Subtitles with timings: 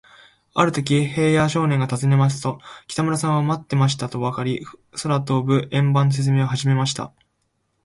[0.55, 7.13] あるとき、平野少年がたずねますと、北村さんは、まってましたとばかり、空とぶ円盤のせつめいをはじめました。